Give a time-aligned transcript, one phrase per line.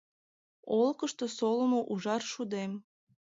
[0.77, 2.71] Олыкышто солымо ужар шудем.